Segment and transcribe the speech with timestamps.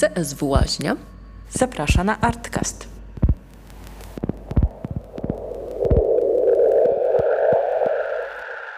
[0.00, 0.96] CSW Łaźnia
[1.50, 2.88] zaprasza na Artcast.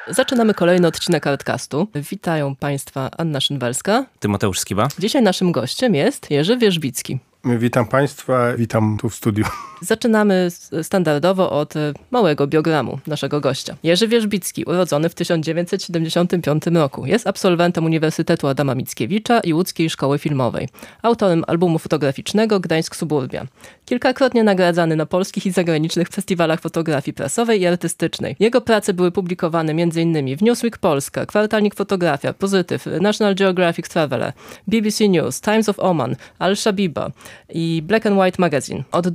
[0.09, 1.89] Zaczynamy kolejny odcinek Artcastu.
[1.95, 4.07] Witają Państwa Anna Szynwelska.
[4.21, 4.89] Tymoteusz Skiba.
[4.99, 7.19] Dzisiaj naszym gościem jest Jerzy Wierzbicki.
[7.45, 9.45] Witam Państwa, witam tu w studiu.
[9.83, 10.49] Zaczynamy
[10.83, 13.77] standardowo od e, małego biogramu naszego gościa.
[13.83, 17.07] Jerzy Wierzbicki, urodzony w 1975 roku.
[17.07, 20.69] Jest absolwentem Uniwersytetu Adama Mickiewicza i Łódzkiej Szkoły Filmowej.
[21.03, 23.47] Autorem albumu fotograficznego Gdańsk Suburbia.
[23.85, 28.37] Kilkakrotnie nagradzany na polskich i zagranicznych festiwalach fotografii prasowej i artystycznej.
[28.41, 30.37] Jego prace były publikowane m.in.
[30.37, 34.33] w Newsweek Polska, Kwartalnik Fotografia, Pozytyw, National Geographic Traveler,
[34.67, 37.11] BBC News, Times of Oman, Al Shabiba
[37.55, 38.83] i Black and White Magazine.
[38.93, 39.07] Od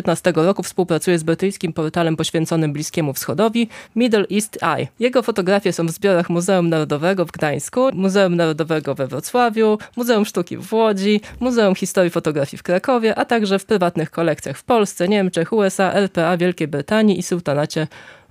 [0.00, 4.88] 2015 roku współpracuje z brytyjskim portalem poświęconym Bliskiemu Wschodowi Middle East Eye.
[5.00, 10.56] Jego fotografie są w zbiorach Muzeum Narodowego w Gdańsku, Muzeum Narodowego we Wrocławiu, Muzeum Sztuki
[10.56, 15.52] w Łodzi, Muzeum Historii Fotografii w Krakowie, a także w prywatnych kolekcjach w Polsce, Niemczech,
[15.52, 17.86] USA, RPA, Wielkiej Brytanii i Sultanacie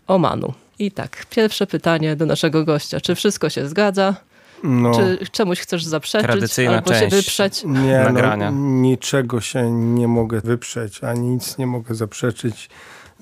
[0.08, 0.53] Omanu.
[0.80, 3.02] I tak, pierwsze pytanie do naszego gościa.
[3.02, 4.16] Czy wszystko się zgadza?
[4.64, 7.64] No, Czy czemuś chcesz zaprzeczyć Tradycyjna albo część się wyprzeć?
[7.64, 8.52] Nie, no, nagrania.
[8.52, 12.70] No, niczego się nie mogę wyprzeć, ani nic nie mogę zaprzeczyć.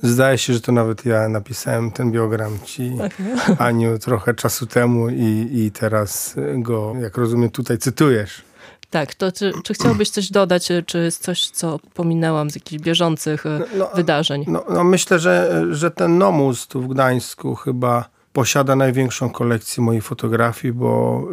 [0.03, 3.57] Zdaje się, że to nawet ja napisałem ten biogram ci, okay.
[3.67, 8.41] Aniu, trochę czasu temu i, i teraz go, jak rozumiem, tutaj cytujesz.
[8.89, 13.45] Tak, to czy, czy chciałbyś coś dodać, czy jest coś, co pominęłam z jakichś bieżących
[13.45, 14.45] e, no, no, wydarzeń?
[14.47, 20.03] No, no, myślę, że, że ten Nomus tu w Gdańsku chyba posiada największą kolekcję moich
[20.03, 21.23] fotografii, bo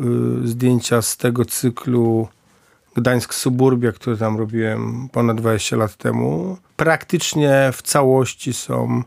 [0.44, 2.28] y, zdjęcia z tego cyklu
[2.96, 9.02] Gdańsk Suburbia, który tam robiłem ponad 20 lat temu, praktycznie w całości są y,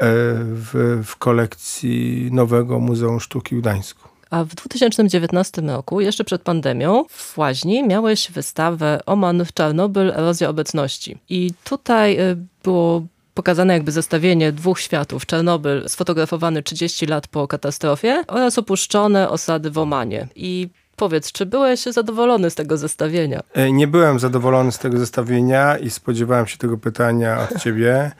[0.00, 4.08] w, w kolekcji nowego Muzeum Sztuki w Gdańsku.
[4.30, 10.48] A w 2019 roku, jeszcze przed pandemią, w Łaźni miałeś wystawę Oman w Czarnobyl, erozja
[10.48, 11.18] obecności.
[11.28, 15.26] I tutaj y, było pokazane jakby zestawienie dwóch światów.
[15.26, 20.28] Czarnobyl sfotografowany 30 lat po katastrofie oraz opuszczone osady w Omanie.
[20.34, 23.40] I powiedz, czy byłeś zadowolony z tego zestawienia?
[23.54, 28.12] E, nie byłem zadowolony z tego zestawienia i spodziewałem się tego pytania od ciebie.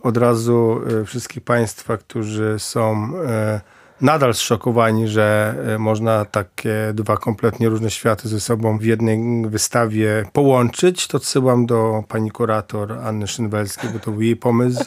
[0.00, 3.60] Od razu e, wszystkich państwa, którzy są e,
[4.00, 10.24] nadal zszokowani, że e, można takie dwa kompletnie różne światy ze sobą w jednej wystawie
[10.32, 14.84] połączyć, to odsyłam do pani kurator Anny Szynwelskiej, bo to był jej pomysł.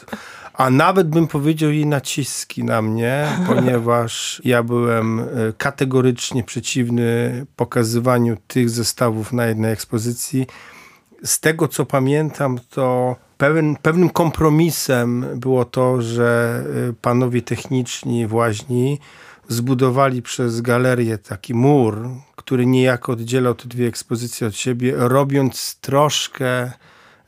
[0.54, 5.24] A nawet bym powiedział jej naciski na mnie, ponieważ ja byłem e,
[5.58, 10.46] kategorycznie przeciwny pokazywaniu tych zestawów na jednej ekspozycji.
[11.24, 18.96] Z tego co pamiętam, to Pewien, pewnym kompromisem było to, że y, panowie techniczni właśnie
[19.48, 26.72] zbudowali przez galerię taki mur, który niejako oddzielał te dwie ekspozycje od siebie, robiąc troszkę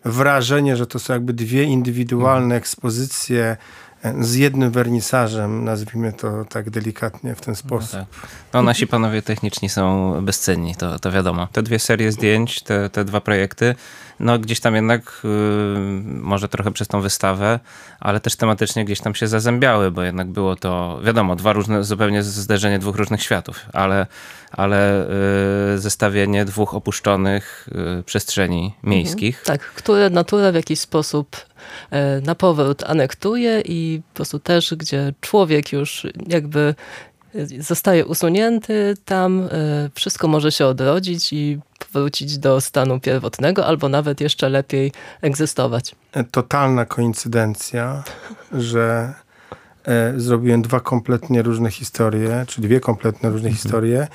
[0.05, 2.59] wrażenie, że to są jakby dwie indywidualne mhm.
[2.59, 3.57] ekspozycje
[4.21, 7.93] z jednym wernisażem, nazwijmy to tak delikatnie w ten sposób.
[7.93, 8.31] No, tak.
[8.53, 11.49] no nasi panowie techniczni są bezcenni, to, to wiadomo.
[11.53, 13.75] Te dwie serie zdjęć, te, te dwa projekty,
[14.21, 15.31] no gdzieś tam jednak yy,
[16.05, 17.61] może trochę przez tą wystawę,
[18.01, 22.23] ale też tematycznie gdzieś tam się zazębiały, bo jednak było to, wiadomo, dwa różne, zupełnie
[22.23, 24.07] zderzenie dwóch różnych światów, ale,
[24.53, 25.07] ale
[25.71, 29.39] yy, zestawienie dwóch opuszczonych yy, przestrzeni miejskich.
[29.39, 29.59] Mhm.
[29.59, 31.37] Tak, które natura w jakiś sposób
[31.91, 36.75] E, na powrót anektuje i po prostu też, gdzie człowiek już jakby
[37.59, 41.61] zostaje usunięty, tam e, wszystko może się odrodzić i
[41.93, 45.95] wrócić do stanu pierwotnego, albo nawet jeszcze lepiej egzystować.
[46.13, 48.03] E, totalna koincydencja,
[48.53, 49.15] że
[50.17, 53.55] zrobiłem dwa kompletnie różne historie, czy dwie kompletnie różne mhm.
[53.55, 54.07] historie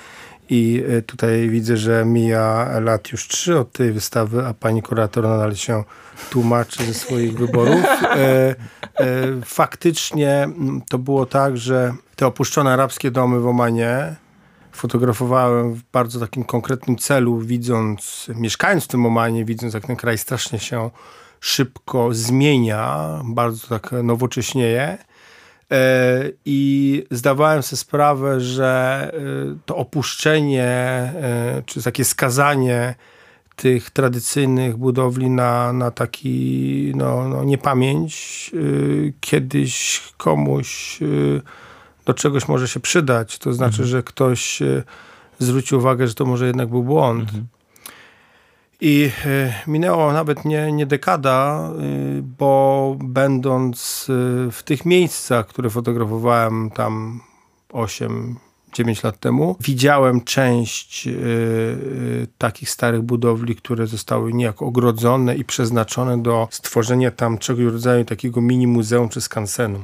[0.49, 5.55] i tutaj widzę, że mija lat już trzy od tej wystawy, a pani kurator nadal
[5.55, 5.83] się
[6.29, 7.85] tłumaczy ze swoich wyborów.
[8.03, 8.55] E,
[8.99, 9.15] e,
[9.45, 10.49] faktycznie
[10.89, 14.15] to było tak, że te opuszczone arabskie domy w Omanie
[14.71, 20.17] fotografowałem w bardzo takim konkretnym celu, widząc, mieszkając w tym Omanie, widząc jak ten kraj
[20.17, 20.89] strasznie się
[21.39, 24.97] szybko zmienia, bardzo tak nowocześnieje.
[25.71, 29.11] E, I zdawałem sobie sprawę, że
[29.65, 31.13] to opuszczenie,
[31.65, 32.95] czy takie skazanie
[33.55, 38.51] tych tradycyjnych budowli na, na taki no, no niepamięć
[39.19, 40.99] kiedyś komuś
[42.05, 43.37] do czegoś może się przydać.
[43.37, 43.89] To znaczy, mhm.
[43.89, 44.83] że ktoś yy,
[45.39, 47.21] zwrócił uwagę, że to może jednak był błąd.
[47.21, 47.47] Mhm.
[48.81, 51.69] I y, minęło nawet nie, nie dekada,
[52.17, 54.05] y, bo będąc
[54.51, 57.21] w tych miejscach, które fotografowałem tam
[57.73, 58.35] 8,
[58.73, 59.55] 9 lat temu.
[59.59, 67.11] Widziałem część y, y, takich starych budowli, które zostały niejako ogrodzone i przeznaczone do stworzenia
[67.11, 69.83] tam czegoś rodzaju takiego mini muzeum czy skansenu.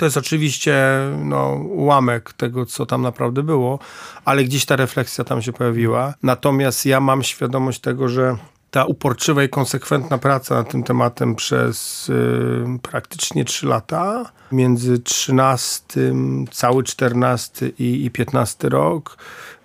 [0.00, 0.76] To jest oczywiście
[1.24, 3.78] no, ułamek tego, co tam naprawdę było,
[4.24, 6.14] ale gdzieś ta refleksja tam się pojawiła.
[6.22, 8.36] Natomiast ja mam świadomość tego, że
[8.70, 16.14] ta uporczywa i konsekwentna praca nad tym tematem przez y, praktycznie 3 lata, między 13,
[16.50, 19.16] cały 14 i, i 15 rok,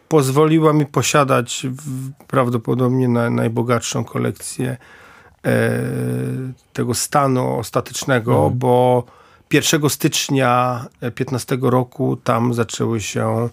[0.07, 4.77] pozwoliła mi posiadać w, prawdopodobnie na, najbogatszą kolekcję
[5.45, 5.81] e,
[6.73, 8.59] tego stanu ostatecznego, mhm.
[8.59, 9.03] bo
[9.53, 13.49] 1 stycznia 15 roku tam zaczęły się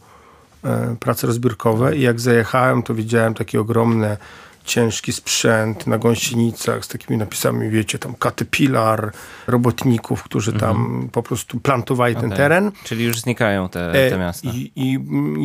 [0.65, 4.17] e, prace rozbiórkowe i jak zajechałem, to widziałem takie ogromne
[4.65, 9.12] ciężki sprzęt na gąsienicach z takimi napisami, wiecie, tam Caterpillar,
[9.47, 11.09] robotników, którzy tam mhm.
[11.09, 12.29] po prostu plantowali okay.
[12.29, 12.73] ten teren.
[12.85, 14.49] Czyli już znikają te, te miasta.
[14.49, 14.99] I, I,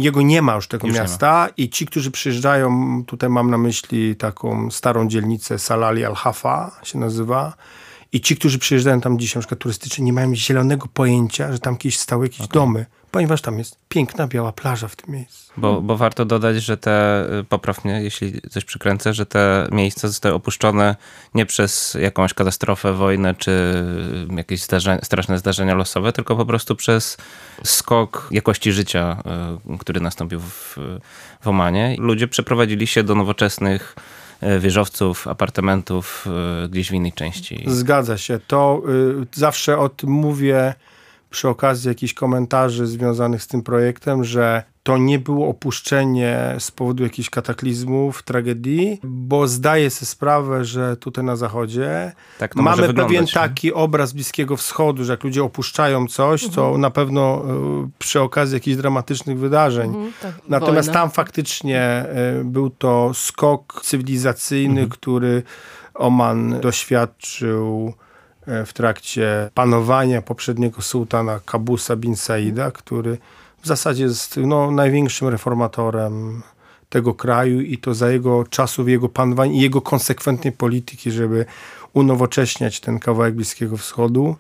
[0.04, 4.16] jego nie ma już tego już miasta i ci, którzy przyjeżdżają, tutaj mam na myśli
[4.16, 7.54] taką starą dzielnicę Salali Al-Hafa się nazywa,
[8.12, 11.78] i ci, którzy przyjeżdżają tam dzisiaj, na przykład turystycznie, nie mają zielonego pojęcia, że tam
[11.78, 12.54] kiedyś stały jakieś okay.
[12.54, 15.54] domy, ponieważ tam jest piękna, biała plaża w tym miejscu.
[15.58, 20.36] Bo, bo warto dodać, że te, y, poprawnie, jeśli coś przykręcę, że te miejsca zostały
[20.36, 20.96] opuszczone
[21.34, 23.74] nie przez jakąś katastrofę, wojnę czy
[24.36, 27.18] jakieś zdarzenia, straszne zdarzenia losowe, tylko po prostu przez
[27.64, 29.24] skok jakości życia,
[29.74, 30.78] y, który nastąpił w,
[31.42, 31.96] w Omanie.
[32.00, 33.96] Ludzie przeprowadzili się do nowoczesnych
[34.60, 36.26] wieżowców, apartamentów
[36.66, 37.64] e, gdzieś w innej części.
[37.68, 38.40] Zgadza się.
[38.48, 38.82] To
[39.24, 40.74] y, zawsze o tym mówię
[41.30, 47.04] przy okazji jakichś komentarzy związanych z tym projektem, że to nie było opuszczenie z powodu
[47.04, 53.74] jakichś kataklizmów, tragedii, bo zdaję sobie sprawę, że tutaj na zachodzie tak mamy pewien taki
[53.74, 56.56] obraz Bliskiego Wschodu, że jak ludzie opuszczają coś, mhm.
[56.56, 57.44] to na pewno
[57.86, 59.88] y, przy okazji jakichś dramatycznych wydarzeń.
[59.88, 60.32] Mhm, tak.
[60.48, 61.02] Natomiast Wojna.
[61.02, 62.06] tam faktycznie
[62.42, 64.90] y, był to skok cywilizacyjny, mhm.
[64.90, 65.44] który
[65.94, 67.94] Oman doświadczył
[68.66, 73.18] w trakcie panowania poprzedniego sułtana Kabusa bin Saida, który
[73.62, 76.42] w zasadzie jest no, największym reformatorem
[76.90, 81.46] tego kraju i to za jego czasów, jego panowania i jego konsekwentnej polityki, żeby
[81.94, 84.36] unowocześniać ten kawałek Bliskiego Wschodu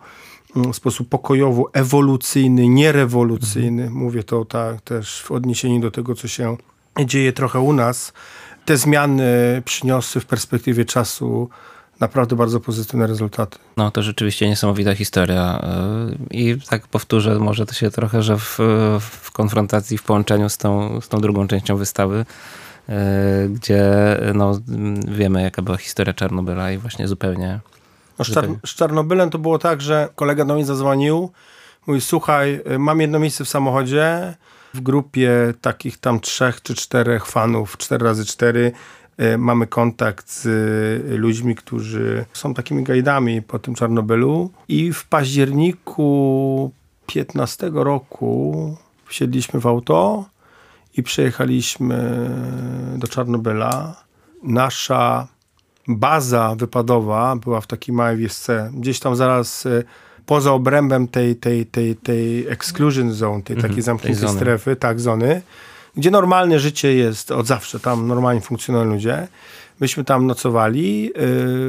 [0.55, 3.83] mm, w sposób pokojowo, ewolucyjny, nierewolucyjny.
[3.83, 4.03] Mhm.
[4.03, 6.57] Mówię to tak też w odniesieniu do tego, co się
[7.05, 8.13] dzieje trochę u nas.
[8.65, 11.49] Te zmiany przyniosły w perspektywie czasu
[11.99, 13.57] naprawdę bardzo pozytywne rezultaty.
[13.77, 15.61] No to rzeczywiście niesamowita historia
[16.11, 18.59] y, i tak powtórzę może to się trochę, że w,
[18.99, 22.25] w konfrontacji, w połączeniu z tą, z tą drugą częścią wystawy,
[22.89, 22.93] y,
[23.49, 23.83] gdzie
[24.33, 24.59] no,
[25.07, 27.59] wiemy jaka była historia Czarnobyla i właśnie zupełnie...
[28.19, 31.31] No, z, Czar z Czarnobylem to było tak, że kolega do mnie zadzwonił,
[31.87, 34.33] mówi słuchaj, mam jedno miejsce w samochodzie,
[34.73, 38.71] w grupie takich tam trzech czy czterech fanów, 4 razy 4 E,
[39.37, 46.71] mamy kontakt z e, ludźmi, którzy są takimi gajdami po tym Czarnobylu i w październiku
[47.07, 48.75] 15 roku
[49.05, 50.25] wsiedliśmy w auto
[50.97, 52.29] i przejechaliśmy
[52.97, 53.95] do Czarnobyla.
[54.43, 55.27] Nasza
[55.87, 59.83] baza wypadowa była w takiej małej wiosce, gdzieś tam zaraz e,
[60.25, 65.41] poza obrębem tej, tej, tej, tej exclusion zone, tej takiej mhm, zamkniętej strefy, tak, zony
[65.97, 69.27] gdzie normalne życie jest od zawsze, tam normalnie funkcjonują ludzie.
[69.79, 71.11] Myśmy tam nocowali y,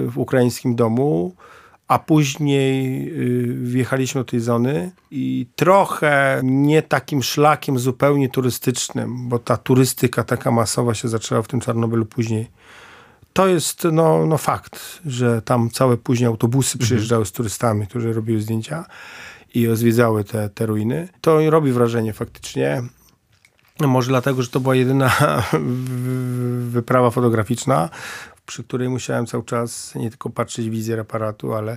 [0.06, 1.34] w ukraińskim domu,
[1.88, 9.38] a później y, wjechaliśmy do tej zony i trochę nie takim szlakiem zupełnie turystycznym, bo
[9.38, 12.50] ta turystyka taka masowa się zaczęła w tym Czarnobylu później.
[13.32, 16.86] To jest no, no fakt, że tam całe później autobusy mhm.
[16.86, 18.84] przyjeżdżały z turystami, którzy robiły zdjęcia
[19.54, 21.08] i zwiedzały te, te ruiny.
[21.20, 22.82] To robi wrażenie faktycznie.
[23.86, 25.10] Może dlatego, że to była jedyna
[26.70, 27.90] wyprawa fotograficzna,
[28.46, 31.76] przy której musiałem cały czas nie tylko patrzeć w wizjer aparatu, ale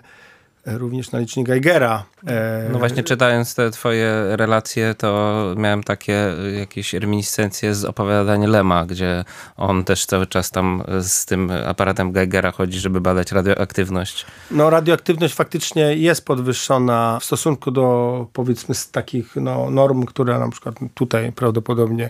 [0.65, 2.03] również na licznik Geigera.
[2.27, 8.85] E, no właśnie czytając te twoje relacje, to miałem takie jakieś reminiscencje z opowiadania Lema,
[8.85, 9.23] gdzie
[9.57, 14.25] on też cały czas tam z tym aparatem Geigera chodzi, żeby badać radioaktywność.
[14.51, 20.49] No radioaktywność faktycznie jest podwyższona w stosunku do powiedzmy z takich no, norm, które na
[20.49, 22.09] przykład tutaj prawdopodobnie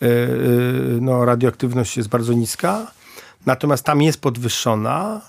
[0.00, 0.08] yy,
[1.00, 2.86] no, radioaktywność jest bardzo niska.
[3.46, 5.20] Natomiast tam jest podwyższona,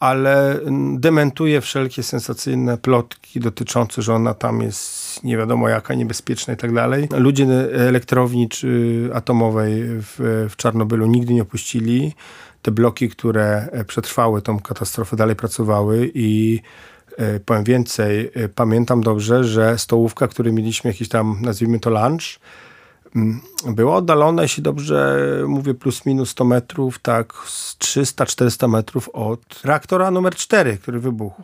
[0.00, 0.60] ale
[0.98, 6.74] dementuje wszelkie sensacyjne plotki dotyczące, że ona tam jest nie wiadomo jaka, niebezpieczna i tak
[6.74, 7.08] dalej.
[7.16, 7.46] Ludzie
[7.88, 12.12] elektrowni czy atomowej w, w Czarnobylu nigdy nie opuścili.
[12.62, 16.60] Te bloki, które przetrwały tą katastrofę, dalej pracowały i
[17.16, 22.22] e, powiem więcej, e, pamiętam dobrze, że stołówka, której mieliśmy jakiś tam, nazwijmy to lunch,
[22.22, 22.38] mm,
[23.66, 30.10] było oddalone, jeśli dobrze mówię, plus minus 100 metrów, tak z 300-400 metrów od reaktora
[30.10, 31.42] numer 4, który wybuchł.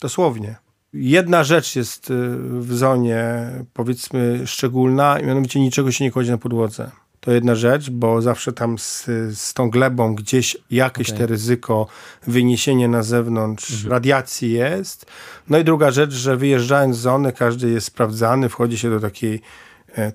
[0.00, 0.56] Dosłownie.
[0.92, 6.90] Jedna rzecz jest y, w zonie, powiedzmy, szczególna, mianowicie niczego się nie kładzie na podłodze.
[7.20, 9.04] To jedna rzecz, bo zawsze tam z,
[9.38, 11.18] z tą glebą gdzieś jakieś okay.
[11.18, 11.86] te ryzyko
[12.26, 13.92] wyniesienia na zewnątrz mhm.
[13.92, 15.06] radiacji jest.
[15.48, 19.40] No i druga rzecz, że wyjeżdżając z zony, każdy jest sprawdzany, wchodzi się do takiej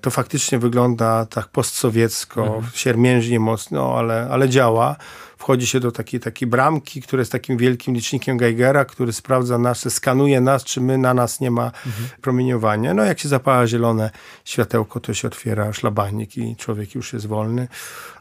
[0.00, 2.72] to faktycznie wygląda tak postsowiecko, mhm.
[2.74, 4.96] siermiężnie mocno, ale, ale działa
[5.44, 9.90] wchodzi się do takiej, takiej bramki, która jest takim wielkim licznikiem Geigera, który sprawdza nasze,
[9.90, 12.08] skanuje nas, czy my na nas nie ma mhm.
[12.20, 12.94] promieniowania.
[12.94, 14.10] No jak się zapala zielone
[14.44, 17.68] światełko, to się otwiera szlabanik i człowiek już jest wolny.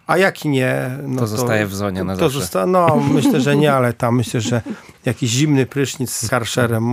[0.07, 2.39] A jak nie, no to, zostaje w zonie na to zawsze.
[2.39, 4.61] Zosta- no, myślę, że nie, ale tam myślę, że
[5.05, 6.83] jakiś zimny prysznic z karszerem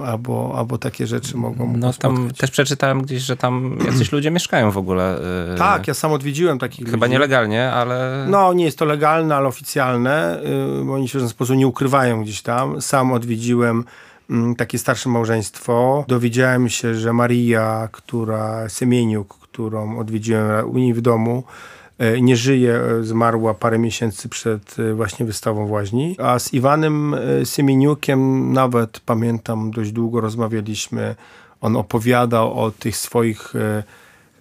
[0.00, 2.38] albo, albo takie rzeczy mogą No tam spotkać.
[2.38, 5.18] też przeczytałem gdzieś, że tam jacyś ludzie mieszkają w ogóle.
[5.50, 7.12] Yy, tak, ja sam odwiedziłem takich Chyba ludzi.
[7.12, 8.26] nielegalnie, ale...
[8.30, 10.40] No, nie jest to legalne, ale oficjalne,
[10.78, 12.82] yy, bo oni się w żaden sposób nie ukrywają gdzieś tam.
[12.82, 13.84] Sam odwiedziłem
[14.30, 16.04] mm, takie starsze małżeństwo.
[16.08, 21.44] Dowiedziałem się, że Maria, która, Semieniuk, którą odwiedziłem u niej w domu,
[22.20, 26.16] nie żyje, e, zmarła parę miesięcy przed e, właśnie wystawą w Łaźni.
[26.18, 31.14] A z Iwanem Siemieniukiem nawet pamiętam, dość długo rozmawialiśmy.
[31.60, 33.52] On opowiadał o tych swoich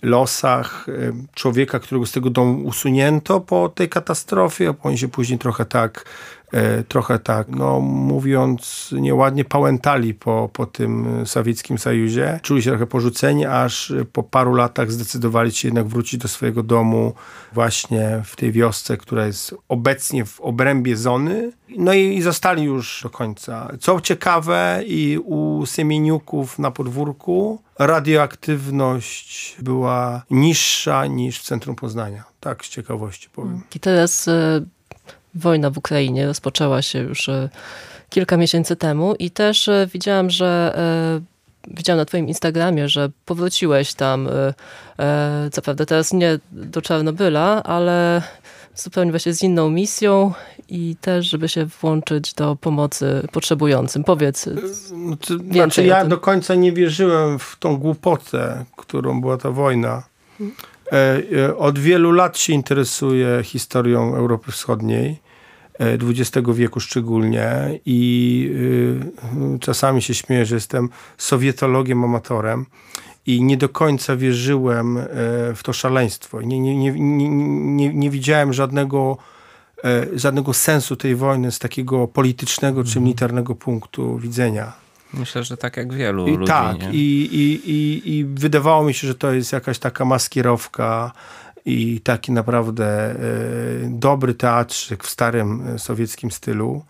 [0.01, 0.88] losach
[1.33, 4.74] człowieka, którego z tego domu usunięto po tej katastrofie.
[4.83, 6.05] Oni się później trochę tak
[6.42, 6.42] E,
[6.88, 12.39] trochę tak, no mówiąc nieładnie, pałętali po, po tym sowieckim Sojuzie.
[12.43, 17.13] Czuli się trochę porzuceni, aż po paru latach zdecydowali się jednak wrócić do swojego domu
[17.53, 21.51] właśnie w tej wiosce, która jest obecnie w obrębie zony.
[21.77, 23.72] No i, i zostali już do końca.
[23.79, 32.24] Co ciekawe i u Semieniuków na podwórku radioaktywność była niższa niż w centrum Poznania.
[32.39, 33.62] Tak z ciekawości powiem.
[33.75, 34.62] I teraz e,
[35.35, 37.49] wojna w Ukrainie rozpoczęła się już e,
[38.09, 40.73] kilka miesięcy temu i też e, widziałam, że
[41.17, 44.29] e, widziałam na twoim Instagramie, że powróciłeś tam,
[45.51, 48.21] co prawda teraz nie do Czarnobyla, ale
[48.75, 50.33] zupełnie właśnie z inną misją
[50.69, 54.03] i też, żeby się włączyć do pomocy potrzebującym.
[54.03, 60.03] Powiedz znaczy, znaczy, Ja do końca nie wierzyłem w tą głupotę, którą była ta wojna.
[61.57, 65.22] Od wielu lat się interesuję historią Europy Wschodniej
[65.79, 68.49] XX wieku szczególnie i
[69.55, 72.65] y, czasami się śmieję, że jestem sowietologiem, amatorem
[73.25, 75.05] i nie do końca wierzyłem e,
[75.55, 76.41] w to szaleństwo.
[76.41, 76.93] Nie, nie, nie,
[77.75, 79.17] nie, nie widziałem żadnego,
[79.83, 83.03] e, żadnego sensu tej wojny z takiego politycznego czy mhm.
[83.03, 84.73] militarnego punktu widzenia.
[85.13, 86.47] Myślę, że tak jak wielu I ludzi.
[86.47, 91.11] Tak, i, i, i, i wydawało mi się, że to jest jakaś taka maskierowka
[91.65, 93.15] i taki naprawdę e,
[93.89, 96.84] dobry teatrzyk w starym e, sowieckim stylu.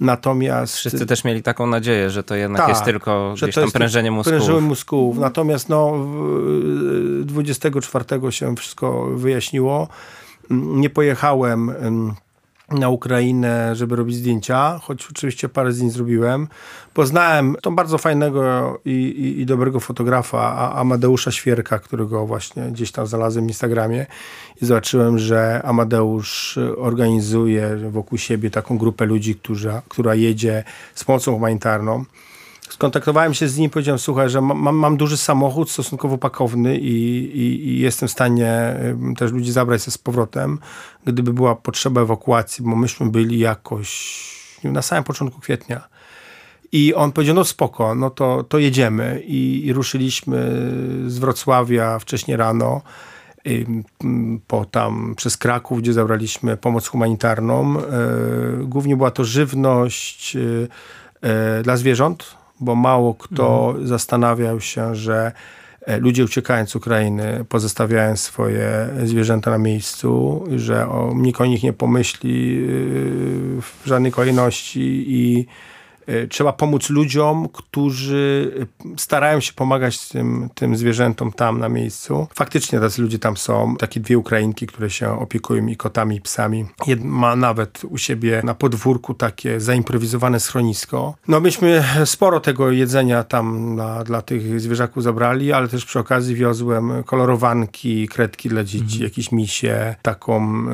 [0.00, 0.74] Natomiast...
[0.74, 4.32] Wszyscy też mieli taką nadzieję, że to jednak tak, jest tylko gdzieś tam prężenie mózgów.
[4.32, 5.18] Prężyły mózgów.
[5.18, 6.06] Natomiast no,
[7.24, 9.88] 24 się wszystko wyjaśniło.
[10.50, 11.72] Nie pojechałem
[12.70, 16.48] na Ukrainę, żeby robić zdjęcia, choć oczywiście parę zdjęć zrobiłem.
[16.94, 23.06] Poznałem tą bardzo fajnego i, i, i, dobrego fotografa Amadeusza Świerka, którego właśnie gdzieś tam
[23.06, 24.06] znalazłem w Instagramie
[24.62, 31.32] i zobaczyłem, że Amadeusz organizuje wokół siebie taką grupę ludzi, która, która jedzie z pomocą
[31.32, 32.04] humanitarną
[32.80, 36.94] skontaktowałem się z nim, powiedziałem, słuchaj, że mam, mam duży samochód stosunkowo pakowny i,
[37.38, 38.76] i, i, jestem w stanie
[39.16, 40.58] też ludzi zabrać ze z powrotem,
[41.04, 43.90] gdyby była potrzeba ewakuacji, bo myśmy byli jakoś
[44.64, 45.88] na samym początku kwietnia.
[46.72, 49.22] I on powiedział, no spoko, no to, to jedziemy.
[49.26, 50.36] I, I ruszyliśmy
[51.06, 52.82] z Wrocławia wcześniej rano
[54.46, 57.78] po tam przez Kraków, gdzie zabraliśmy pomoc humanitarną.
[57.78, 57.82] E,
[58.64, 60.40] głównie była to żywność e,
[61.28, 63.86] e, dla zwierząt, bo mało kto mhm.
[63.86, 65.32] zastanawiał się, że
[65.86, 71.62] e, ludzie uciekając z Ukrainy pozostawiają swoje zwierzęta na miejscu, że o, nikt o nich
[71.62, 75.79] nie pomyśli yy, w żadnej kolejności i E,
[76.30, 78.52] trzeba pomóc ludziom, którzy
[78.96, 82.26] starają się pomagać tym, tym zwierzętom tam na miejscu.
[82.34, 83.76] Faktycznie tacy ludzie tam są.
[83.76, 86.64] Takie dwie Ukrainki, które się opiekują i kotami, i psami.
[86.86, 91.14] Jedna ma nawet u siebie na podwórku takie zaimprowizowane schronisko.
[91.28, 96.34] No myśmy sporo tego jedzenia tam dla, dla tych zwierzaków zabrali, ale też przy okazji
[96.34, 99.02] wiozłem kolorowanki, kredki dla dzieci, mhm.
[99.02, 100.64] jakieś misie, taką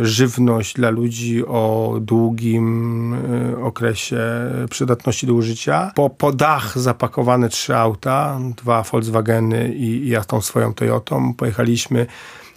[0.00, 4.20] y, żywność dla ludzi o długim y, okresie
[4.80, 5.92] przydatności do użycia.
[5.94, 11.34] Po, po dach zapakowane trzy auta, dwa Volkswageny i, i ja tą swoją Toyotą.
[11.34, 12.06] Pojechaliśmy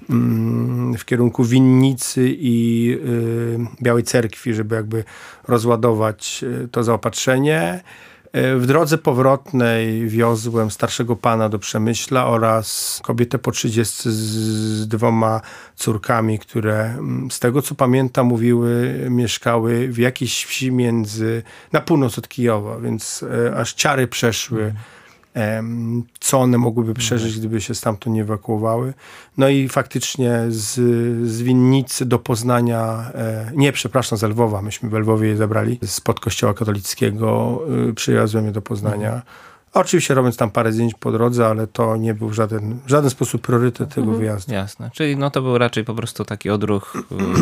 [0.10, 5.04] mm, w kierunku Winnicy i y, Białej Cerkwi, żeby jakby
[5.48, 7.84] rozładować y, to zaopatrzenie.
[8.38, 15.42] Y, W drodze powrotnej wiozłem starszego pana do Przemyśla oraz kobietę po 30 z, dwoma
[15.76, 22.18] córkami, które mm, z tego co pamiętam mówiły, mieszkały w jakiejś wsi między, na północ
[22.18, 24.74] od Kijowa, więc e, aż ciary przeszły.
[26.20, 28.94] Co one mogłyby przeżyć, gdyby się stamtąd nie ewakuowały.
[29.38, 30.74] No i faktycznie z,
[31.30, 36.20] z Winnicy do Poznania, e, nie, przepraszam, z Lwowa, myśmy w Lwowie je zabrali, spod
[36.20, 37.60] kościoła katolickiego
[37.90, 39.22] y, przywiozłem je do Poznania.
[39.74, 43.10] Oczywiście robiąc tam parę zdjęć po drodze, ale to nie był w żaden, w żaden
[43.10, 44.54] sposób priorytet tego wyjazdu.
[44.54, 44.90] Jasne.
[44.94, 46.94] Czyli no to był raczej po prostu taki odruch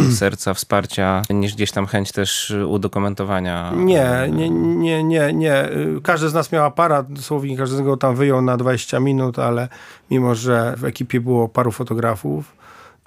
[0.10, 3.72] y, serca, wsparcia, niż gdzieś tam chęć też udokumentowania.
[3.76, 5.70] Nie, nie, nie, nie, nie.
[6.04, 9.68] Każdy z nas miał aparat, dosłownie każdego tam wyjął na 20 minut, ale
[10.12, 12.61] mimo, że w ekipie było paru fotografów,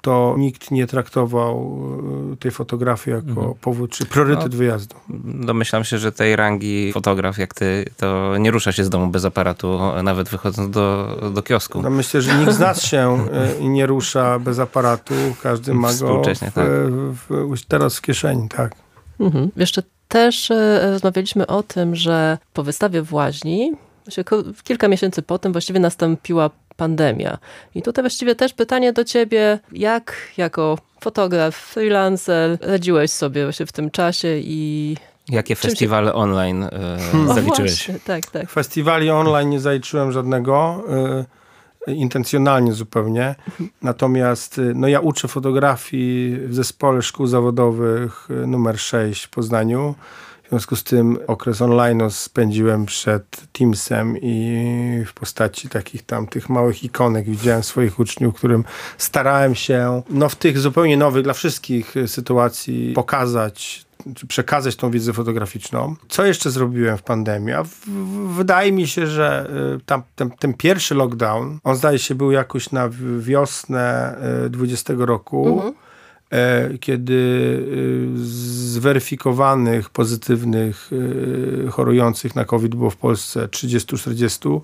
[0.05, 1.77] to nikt nie traktował
[2.33, 4.57] y, tej fotografii jako powód czy priorytet No.
[4.57, 4.95] wyjazdu.
[5.25, 9.25] Domyślam się, że tej rangi fotograf jak ty, to nie rusza się z domu bez
[9.25, 11.81] aparatu, nawet wychodząc do, do kiosku.
[11.81, 13.25] No myślę, że nikt z nas się
[13.59, 15.13] y, nie rusza bez aparatu.
[15.43, 16.67] Każdy ma go w, tak.
[17.11, 18.75] w, w, teraz w kieszeni, tak.
[19.19, 19.51] Mhm.
[19.55, 23.73] Jeszcze też e, rozmawialiśmy o tym, że po wystawie w Łaźni,
[24.63, 27.37] kilka miesięcy potem właściwie nastąpiła pandemia.
[27.75, 33.71] I tutaj właściwie też pytanie do ciebie, jak jako fotograf, freelancer radziłeś sobie właśnie w
[33.71, 34.97] tym czasie i...
[35.29, 36.69] Jakie Czym się- festiwale online y,
[37.29, 37.71] O, zaliczyłeś?
[37.87, 38.49] właśnie, tak, tak.
[38.49, 40.83] Festiwali online nie zaliczyłem żadnego,
[41.87, 43.35] y, intencjonalnie zupełnie.
[43.81, 49.95] Natomiast y, no ja uczę fotografii w zespole szkół zawodowych numer 6 w Poznaniu.
[50.45, 56.49] W związku z tym okres online spędziłem przed Teamsem i w postaci takich tam tych
[56.49, 58.63] małych ikonek widziałem swoich uczniów, którym
[58.97, 63.85] starałem się no, w tych zupełnie nowych dla wszystkich y, sytuacji pokazać
[64.27, 65.95] przekazać tą wiedzę fotograficzną.
[66.09, 67.53] Co jeszcze zrobiłem w pandemii?
[67.53, 71.99] A w, w, wydaje mi się, że y, tam, ten, ten pierwszy lockdown, on zdaje
[71.99, 75.84] się był jakoś na wiosnę y, 20 roku, e,
[76.79, 84.61] kiedy y, zweryfikowanych pozytywnych y, chorujących na COVID było w Polsce 30-40,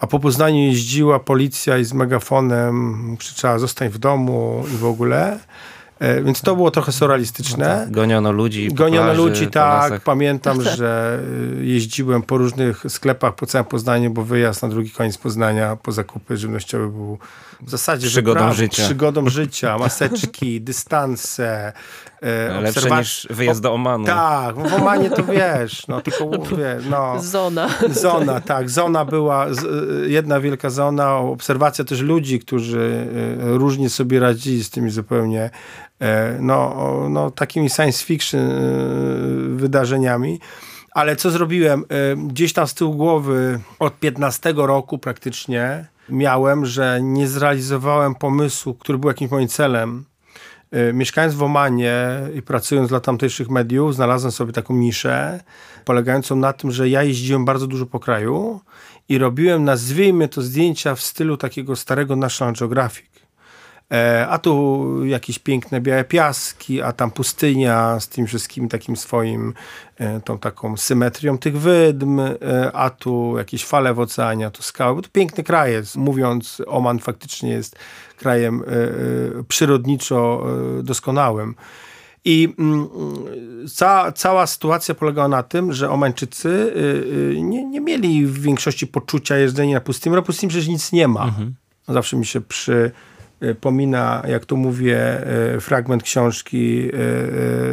[0.00, 5.38] a po Poznaniu jeździła policja i z megafonem krzyczała zostań w domu i w ogóle.
[5.98, 7.86] E, Więc to było trochę surrealistyczne.
[7.90, 10.00] Goniono ludzi Goniono plaży, ludzi, tak.
[10.00, 11.20] Pamiętam, że
[11.60, 15.92] y, jeździłem po różnych sklepach po całym Poznaniu, bo wyjazd na drugi koniec Poznania po
[15.92, 17.18] zakupy żywnościowe był
[17.60, 18.82] w zasadzie Przygodą wyprawą, życia.
[18.82, 21.72] Przygodą życia, maseczki, dystanse,
[22.22, 24.04] e, Lepsze obserwac- niż wyjazd do Omanu.
[24.04, 26.28] Tak, w Omanie to wiesz, no tylko
[26.58, 27.22] wiesz, no.
[27.22, 27.68] Zona.
[27.90, 28.70] Zona, tak.
[28.70, 33.08] Zona była, z, y, jedna wielka zona, obserwacja też ludzi, którzy
[33.54, 35.50] y, różnie sobie radzili z tymi zupełnie
[36.00, 36.76] e, no,
[37.10, 38.40] no, takimi science fiction
[39.56, 40.40] wydarzeniami.
[40.92, 41.84] Ale co zrobiłem?
[41.88, 48.74] E, Gdzieś tam z tyłu głowy od 15 roku praktycznie miałem, że nie zrealizowałem pomysłu,
[48.74, 50.04] który był jakimś moim celem.
[50.70, 51.96] E, Mieszkając w Omanie
[52.34, 55.40] i pracując dla tamtejszych mediów, znalazłem sobie taką niszę,
[55.84, 58.60] polegającą na tym, że ja jeździłem bardzo dużo po kraju
[59.08, 63.17] i robiłem, nazwijmy to, zdjęcia w stylu takiego starego National Geographic.
[63.92, 69.54] E, a tu jakieś piękne białe piaski, a tam pustynia z tym wszystkim takim swoim,
[69.96, 72.36] e, tą taką symetrią tych wydm, e,
[72.72, 74.96] a tu jakieś fale w oceanie, a tu skały.
[74.96, 75.96] Bo to piękny kraj jest.
[75.96, 77.76] Mówiąc, Oman faktycznie jest
[78.16, 78.64] krajem
[79.48, 80.46] przyrodniczo
[80.82, 81.54] doskonałym.
[82.24, 82.88] I mm,
[83.74, 86.72] ca, cała sytuacja polegała na tym, że Omańczycy
[87.42, 90.16] nie, nie mieli w większości poczucia jeżdżenia na pustyni.
[90.16, 91.34] Na pustyni przecież nic nie ma.
[91.88, 92.40] Zawsze mi się
[93.40, 96.94] przypomina, jak tu mówię, y, fragment książki y,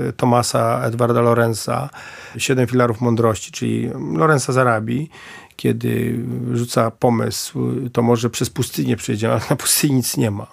[0.09, 1.89] y, Tomasa Edwarda Lorenza
[2.37, 5.09] Siedem filarów mądrości, czyli Lorenza z Arabii,
[5.55, 6.19] kiedy
[6.53, 10.47] rzuca pomysł, to może przez pustynię przejdziemy, ale na pustyni nic nie ma.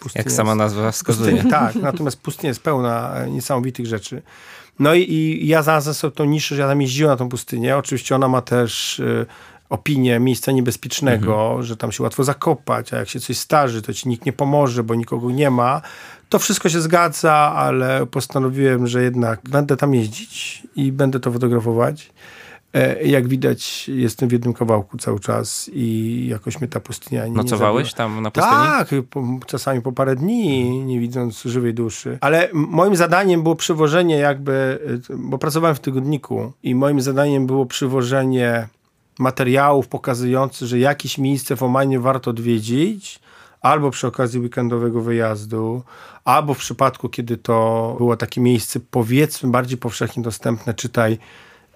[0.00, 1.32] Pustynia Jak sama nazwa wskazuje.
[1.32, 4.22] Pustynia, tak, natomiast pustynia jest pełna niesamowitych rzeczy.
[4.78, 7.76] No i, i ja znalazłem sobie tą niszę, że ja tam jeździłem na tą pustynię.
[7.76, 9.02] Oczywiście ona ma też
[9.70, 14.08] opinię miejsca niebezpiecznego, że tam się łatwo zakopać, a jak się coś starzy, to ci
[14.08, 15.82] nikt nie pomoże, bo nikogo nie ma.
[16.28, 22.10] To wszystko się zgadza, ale postanowiłem, że jednak będę tam jeździć i będę to fotografować.
[22.74, 27.34] E, jak widać, jestem w jednym kawałku cały czas i jakoś mnie ta pustynia nie
[27.34, 28.56] Nocowałeś tam na pustyni?
[28.56, 32.18] Tak, po, czasami po parę dni, nie widząc żywej duszy.
[32.20, 34.78] Ale moim zadaniem było przywożenie jakby,
[35.18, 38.68] bo pracowałem w tygodniku i moim zadaniem było przywożenie
[39.18, 43.20] materiałów pokazujących, że jakieś miejsce w Omanie warto odwiedzić,
[43.60, 45.82] albo przy okazji weekendowego wyjazdu,
[46.24, 51.18] albo w przypadku, kiedy to było takie miejsce powiedzmy bardziej powszechnie dostępne, czytaj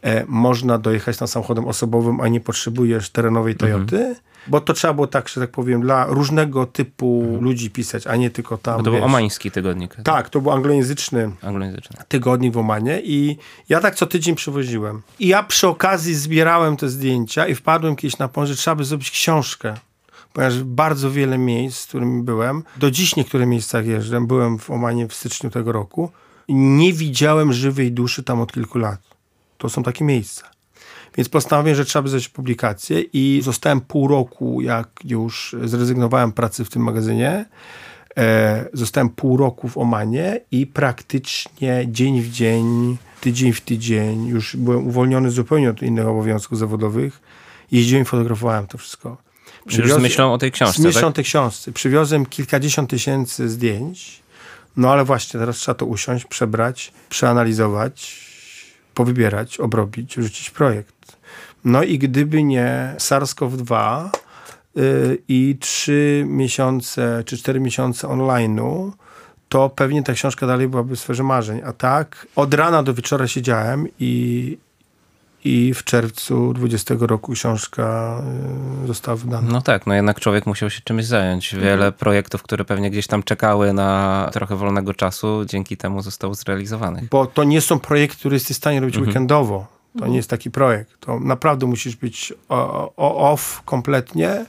[0.02, 3.70] e, można dojechać tam samochodem osobowym, a nie potrzebujesz terenowej mhm.
[3.72, 3.96] Toyoty.
[3.96, 4.32] Mhm.
[4.46, 7.44] Bo to trzeba było tak, że tak powiem, dla różnego typu mhm.
[7.44, 8.76] ludzi pisać, a nie tylko tam.
[8.76, 9.96] Bo to wiesz, był omański tygodnik.
[10.05, 13.37] Tak, to był anglojęzyczny, anglojęzyczny tygodnik w Omanie i
[13.68, 15.02] ja tak co tydzień przywoziłem.
[15.18, 18.85] I ja przy okazji zbierałem te zdjęcia i wpadłem kiedyś na pomysł, że trzeba by
[18.85, 19.74] zrobić książkę
[20.33, 25.09] ponieważ bardzo wiele miejsc, w którym byłem, do dziś niektóre miejscach jeżdżę, byłem w Omanie
[25.09, 26.11] w styczniu tego roku,
[26.48, 29.00] nie widziałem żywej duszy tam od kilku lat.
[29.59, 30.50] To są takie miejsca.
[31.16, 36.64] Więc postanowiłem, że trzeba by zrobić publikację i zostałem pół roku, jak już zrezygnowałem pracy
[36.64, 37.44] w tym magazynie.
[38.16, 44.57] E, zostałem pół roku w Omanie i praktycznie dzień w dzień, tydzień w tydzień, już
[44.57, 47.20] byłem uwolniony zupełnie od innych obowiązków zawodowych.
[47.72, 49.16] Jeździłem i fotografowałem to wszystko.
[49.66, 51.11] Przywiozłem, Już z myślą o tej książce, Z myślą tak?
[51.11, 51.72] o tej książce.
[51.72, 54.22] Przywiozłem kilkadziesiąt tysięcy zdjęć,
[54.77, 58.20] no ale właśnie teraz trzeba to usiąść, przebrać, przeanalizować,
[58.94, 60.94] powybierać, obrobić, rzucić projekt.
[61.64, 64.09] No i gdyby nie SARS-CoV-2
[64.75, 68.90] yy, i trzy miesiące czy cztery miesiące online'u,
[69.48, 71.61] to pewnie ta książka dalej byłaby w sferze marzeń.
[71.64, 74.59] A tak od rana do wieczora siedziałem i,
[75.44, 78.16] i w czerwcu 20 roku książka
[78.85, 79.48] y, została wydana.
[79.53, 81.55] No tak, no jednak człowiek musiał się czymś zająć.
[81.55, 81.92] Wiele mhm.
[81.92, 87.09] projektów, które pewnie gdzieś tam czekały na trochę wolnego czasu, dzięki temu zostało zrealizowanych.
[87.09, 89.09] Bo to nie są projekty, które jesteś w stanie robić mhm.
[89.09, 89.82] weekendowo.
[89.98, 91.00] To nie jest taki projekt.
[91.00, 92.33] To naprawdę musisz być
[92.96, 94.46] off kompletnie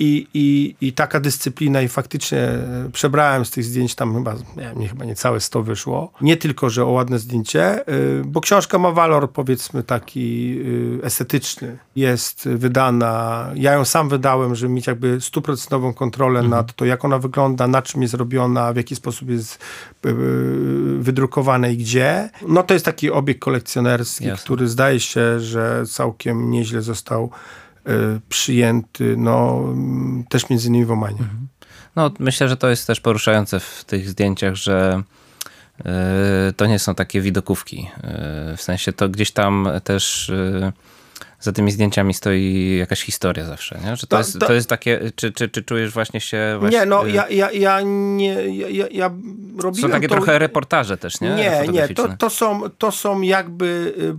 [0.00, 4.72] i, i, I taka dyscyplina i faktycznie e, przebrałem z tych zdjęć tam chyba, nie,
[4.76, 6.12] nie, chyba nie całe 100 wyszło.
[6.20, 7.84] Nie tylko, że o ładne zdjęcie, e,
[8.24, 10.58] bo książka ma walor powiedzmy taki
[11.02, 11.78] e, estetyczny.
[11.96, 16.50] Jest wydana, ja ją sam wydałem, żeby mieć jakby stuprocentową kontrolę mhm.
[16.50, 19.58] nad to, jak ona wygląda, na czym jest robiona, w jaki sposób jest
[20.98, 22.30] wydrukowane i gdzie.
[22.48, 24.44] No to jest taki obiekt kolekcjonerski, Jasne.
[24.44, 27.30] który zdaje się, że całkiem nieźle został
[28.28, 29.64] przyjęty, no,
[30.28, 31.18] też między innymi w Omanie.
[31.18, 31.48] Mhm.
[31.96, 35.02] No, myślę, że to jest też poruszające w tych zdjęciach, że
[35.80, 37.90] y, to nie są takie widokówki.
[38.52, 40.32] Y, w sensie to gdzieś tam też
[41.40, 43.96] za tymi zdjęciami stoi jakaś historia zawsze, nie?
[43.96, 46.56] Że to, to, jest, to jest takie, czy, czy, czy czujesz właśnie się...
[46.60, 49.10] Właśnie, nie, no ja, ja, ja nie, ja, ja
[49.58, 50.14] robiłem Są takie to...
[50.14, 51.30] trochę reportaże też, nie?
[51.34, 54.14] Nie, nie, to, to, są, to są jakby y,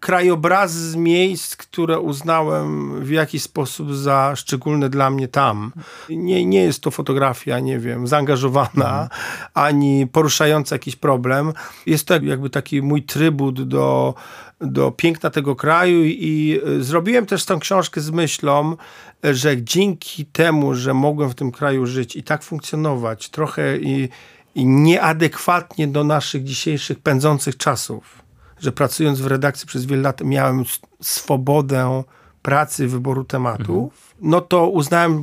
[0.00, 5.72] krajobrazy z miejsc, które uznałem w jakiś sposób za szczególne dla mnie tam.
[6.08, 9.08] Nie, nie jest to fotografia, nie wiem, zaangażowana, mhm.
[9.54, 11.52] ani poruszająca jakiś problem.
[11.86, 14.14] Jest to jakby taki mój trybut do
[14.60, 18.76] do piękna tego kraju i y, zrobiłem też tę książkę z myślą,
[19.22, 24.08] że dzięki temu, że mogłem w tym kraju żyć i tak funkcjonować, trochę i,
[24.54, 28.22] i nieadekwatnie do naszych dzisiejszych pędzących czasów,
[28.60, 30.64] że pracując w redakcji przez wiele lat miałem
[31.02, 32.02] swobodę
[32.42, 34.07] pracy, wyboru tematów, mhm.
[34.20, 35.22] No to uznałem,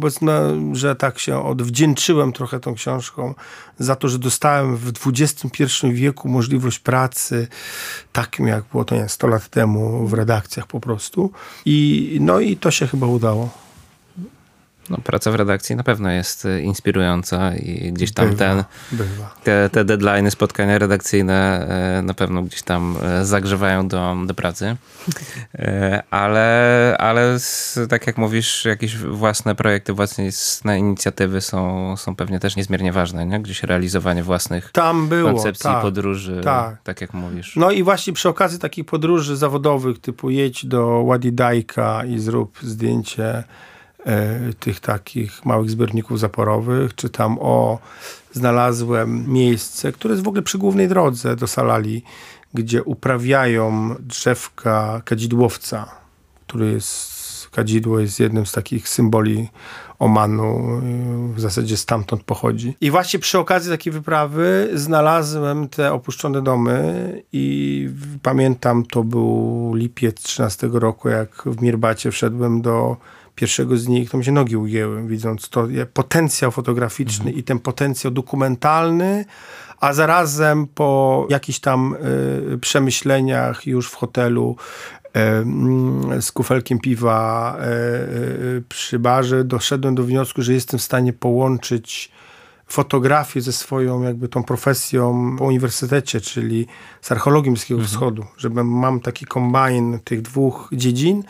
[0.74, 3.34] że tak się odwdzięczyłem trochę tą książką
[3.80, 7.48] za to, że dostałem w XXI wieku możliwość pracy
[8.14, 11.32] takim, jak było to nie 100 lat temu w redakcjach po prostu.
[11.66, 13.65] I, no i to się chyba udało.
[14.90, 19.36] No, praca w redakcji na pewno jest y, inspirująca i gdzieś tam bywa, ten, bywa.
[19.44, 21.68] Te, te deadlines, spotkania redakcyjne
[21.98, 24.76] e, na pewno gdzieś tam zagrzewają do, do pracy.
[26.10, 27.38] Ale, ale
[27.90, 33.40] tak jak mówisz, jakieś własne projekty, własne inicjatywy są, są pewnie też niezmiernie ważne, nie?
[33.40, 36.82] Gdzieś realizowanie własnych tam było, koncepcji tak, podróży, tak.
[36.84, 37.56] tak jak mówisz.
[37.56, 42.60] No i właśnie przy okazji takich podróży zawodowych, typu jedź do Wadi Dajka i zrób
[42.62, 43.44] zdjęcie
[44.60, 47.80] tych takich małych zbiorników zaporowych, czy tam o
[48.32, 52.04] znalazłem miejsce, które jest w ogóle przy głównej drodze do Salali,
[52.54, 55.92] gdzie uprawiają drzewka kadzidłowca,
[56.48, 59.50] który jest, kadzidło jest jednym z takich symboli
[60.00, 60.82] Omanu,
[61.36, 62.76] w zasadzie stamtąd pochodzi.
[62.82, 67.90] I właśnie przy okazji takiej wyprawy znalazłem te opuszczone domy i
[68.22, 72.98] pamiętam, to był lipiec 13 roku, jak w Mirbacie wszedłem do
[73.36, 77.38] pierwszego z nich, to mi się nogi ugięły, widząc to potencjał fotograficzny mhm.
[77.38, 79.26] i ten potencjał dokumentalny,
[79.80, 81.96] a zarazem po jakichś tam
[82.54, 84.56] y, przemyśleniach już w hotelu
[86.22, 87.58] z kufelkiem piwa
[88.70, 92.12] przy barze, doszedłem do wniosku, że jestem w stanie połączyć
[92.68, 96.68] fotografię ze swoją jakby tą profesją po uniwersytecie, czyli
[97.02, 97.94] z archeologii Bliskiego mhm.
[97.94, 101.24] Wschodu, że mam taki kombajn tych dwóch dziedzin,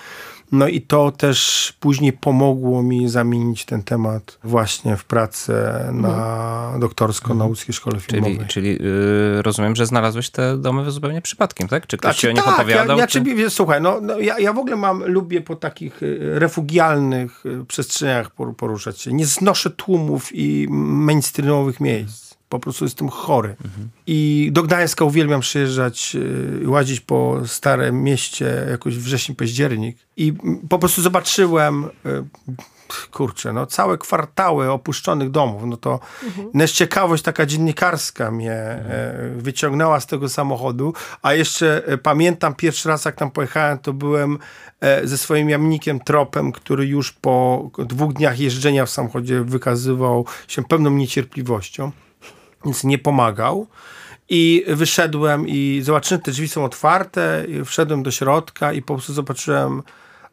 [0.51, 6.79] no i to też później pomogło mi zamienić ten temat właśnie w pracę na mhm.
[6.79, 8.37] doktorsko na łódzkiej szkole filmowej.
[8.37, 11.87] Czyli, czyli yy, rozumiem, że znalazłeś te domy zupełnie przypadkiem, tak?
[11.87, 12.97] Czy ktoś znaczy, ci o nich tak, opowiadał?
[12.97, 13.23] Ja, czy...
[13.35, 17.65] ja, słuchaj, no, no, ja, ja w ogóle mam, lubię po takich y, refugialnych y,
[17.65, 19.13] przestrzeniach poruszać się.
[19.13, 22.24] Nie znoszę tłumów i mainstreamowych miejsc.
[22.49, 23.55] Po prostu jestem chory.
[23.65, 23.89] Mhm.
[24.07, 26.15] I do Gdańska uwielbiam przyjeżdżać,
[26.63, 29.97] y, łazić po starym mieście jakoś wrześniu, październik.
[30.17, 30.33] I
[30.69, 31.89] po prostu zobaczyłem y,
[33.11, 36.67] kurczę, no całe kwartały opuszczonych domów, no to mhm.
[36.67, 38.53] ciekawość taka dziennikarska mnie.
[38.53, 44.37] E, wyciągnęła z tego samochodu, a jeszcze pamiętam pierwszy raz jak tam pojechałem, to byłem
[45.03, 50.89] ze swoim jamnikiem Tropem, który już po dwóch dniach jeżdżenia w samochodzie wykazywał się pewną
[50.89, 51.91] niecierpliwością
[52.65, 53.67] więc nie pomagał.
[54.29, 59.83] I wyszedłem i zobaczyłem, te drzwi są otwarte, wszedłem do środka i po prostu zobaczyłem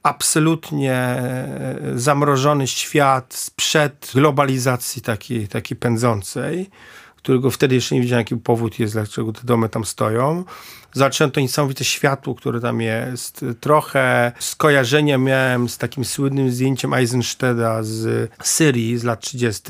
[0.03, 6.71] absolutnie e, zamrożony świat sprzed globalizacji takiej, takiej pędzącej,
[7.23, 10.45] którego wtedy jeszcze nie wiedziałem, jaki powód jest, dlaczego te domy tam stoją
[10.93, 13.45] zacząłem to niesamowite światło, które tam jest.
[13.61, 19.63] Trochę skojarzenia miałem z takim słynnym zdjęciem Eisensteda z Syrii z lat 30.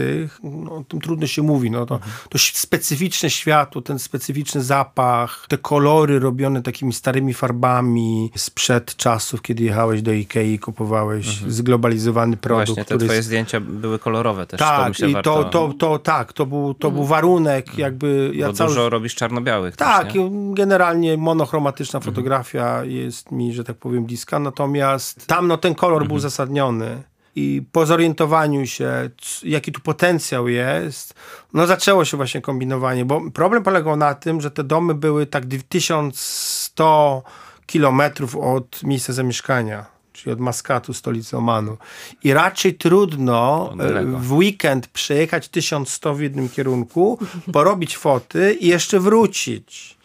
[0.42, 1.70] No, o tym trudno się mówi.
[1.70, 8.96] No, to, to specyficzne światło, ten specyficzny zapach, te kolory robione takimi starymi farbami sprzed
[8.96, 11.52] czasów, kiedy jechałeś do Ikei i kupowałeś mhm.
[11.52, 12.66] zglobalizowany produkt.
[12.66, 13.26] Właśnie, te twoje jest...
[13.26, 14.60] zdjęcia były kolorowe też.
[14.60, 17.78] Tak, to i to, to, to, tak, to był, to był warunek mhm.
[17.78, 18.30] jakby...
[18.34, 18.70] Ja Bo cały...
[18.70, 19.76] dużo robisz czarno-białych.
[19.76, 22.14] Tak, też, generalnie monochromatyczna mhm.
[22.14, 26.08] fotografia jest mi, że tak powiem, bliska, natomiast tam no, ten kolor mhm.
[26.08, 27.02] był zasadniony
[27.36, 29.10] i po zorientowaniu się,
[29.42, 31.14] jaki tu potencjał jest,
[31.52, 35.44] no zaczęło się właśnie kombinowanie, bo problem polegał na tym, że te domy były tak
[35.68, 37.22] 1100
[37.66, 39.91] kilometrów od miejsca zamieszkania
[40.22, 41.76] czyli od Maskatu, stolicy Omanu.
[42.24, 47.18] I raczej trudno e, w weekend przejechać 1100 w jednym kierunku,
[47.52, 49.96] porobić foty i jeszcze wrócić.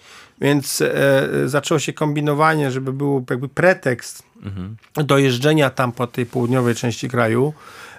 [0.41, 4.75] Więc e, zaczęło się kombinowanie, żeby był jakby pretekst mhm.
[4.95, 7.53] do jeżdżenia tam po tej południowej części kraju.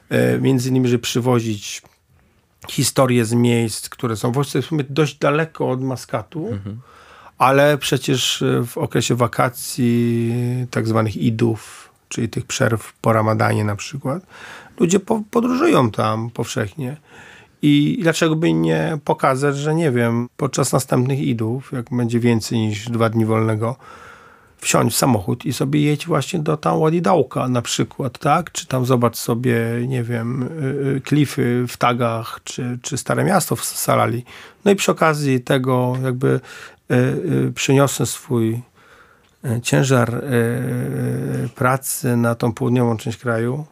[0.08, 1.82] E, między innymi, żeby przywozić
[2.68, 6.48] historie z miejsc, które są w sumie dość daleko od Maskatu.
[6.48, 6.80] Mhm.
[7.38, 10.32] Ale przecież w okresie wakacji,
[10.70, 14.22] tak zwanych idów, czyli tych przerw po ramadanie na przykład,
[14.80, 16.96] ludzie po, podróżują tam powszechnie.
[17.62, 22.90] I dlaczego by nie pokazać, że nie wiem, podczas następnych idów, jak będzie więcej niż
[22.90, 23.76] dwa dni wolnego,
[24.60, 28.52] wsiąść w samochód i sobie jedź właśnie do tam Ładidałka na przykład, tak?
[28.52, 29.56] Czy tam zobacz sobie,
[29.88, 34.24] nie wiem, y, y, klify w Tagach, czy, czy Stare Miasto w Salali.
[34.64, 36.40] No i przy okazji tego jakby
[36.90, 38.62] y, przyniosę swój
[39.62, 40.24] ciężar
[41.54, 43.66] pracy na tą południową część kraju,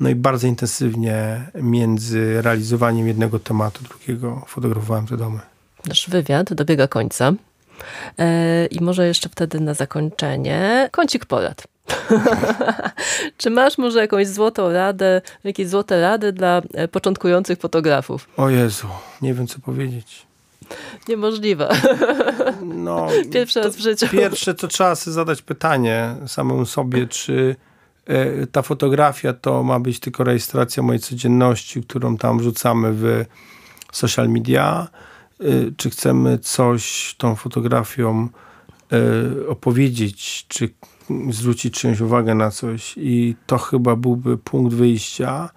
[0.00, 5.38] no i bardzo intensywnie między realizowaniem jednego tematu, drugiego fotografowałem te domy.
[5.86, 7.32] Nasz wywiad dobiega końca.
[8.18, 11.66] E, I może jeszcze wtedy na zakończenie kącik porad.
[13.38, 18.28] Czy masz może jakąś złotą radę, jakieś złote rady dla e, początkujących fotografów?
[18.36, 18.86] O Jezu,
[19.22, 20.26] nie wiem co powiedzieć.
[21.08, 21.76] Niemożliwe.
[22.62, 24.06] No, Pierwszy raz w życiu.
[24.08, 27.56] Pierwsze to trzeba sobie zadać pytanie samemu sobie, czy
[28.06, 33.24] E, ta fotografia to ma być tylko rejestracja mojej codzienności, którą tam wrzucamy w
[33.92, 34.88] social media,
[35.40, 35.44] e,
[35.76, 38.28] czy chcemy coś tą fotografią
[38.92, 40.68] e, opowiedzieć, czy
[41.30, 45.50] zwrócić czyjąś uwagę na coś i to chyba byłby punkt wyjścia,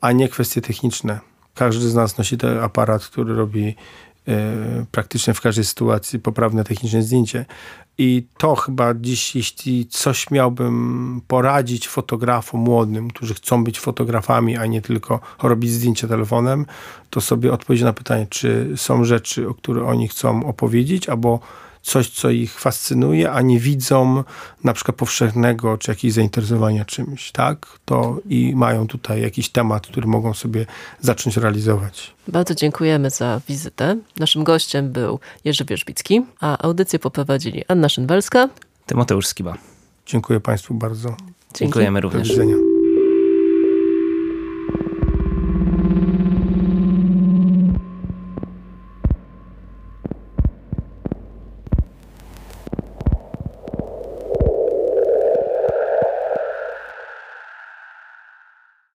[0.00, 1.20] a nie kwestie techniczne.
[1.54, 3.76] Każdy z nas nosi ten aparat, który robi
[4.90, 7.44] praktycznie w każdej sytuacji poprawne techniczne zdjęcie.
[7.98, 14.66] I to chyba dziś, jeśli coś miałbym poradzić fotografom młodym, którzy chcą być fotografami, a
[14.66, 16.66] nie tylko robić zdjęcia telefonem,
[17.10, 21.40] to sobie odpowiedzieć na pytanie, czy są rzeczy, o które oni chcą opowiedzieć, albo
[21.82, 24.24] coś, co ich fascynuje, a nie widzą
[24.64, 27.66] na przykład powszechnego czy jakiegoś zainteresowania czymś, tak?
[27.84, 30.66] To i mają tutaj jakiś temat, który mogą sobie
[31.00, 32.14] zacząć realizować.
[32.28, 33.96] Bardzo dziękujemy za wizytę.
[34.18, 38.48] Naszym gościem był Jerzy Wierzbicki, a audycję poprowadzili Anna Szynwelska,
[38.86, 39.56] Tymoteusz Skiba.
[40.06, 41.08] Dziękuję Państwu bardzo.
[41.08, 41.58] Dzięki.
[41.58, 42.28] Dziękujemy również.
[42.28, 42.69] Do widzenia.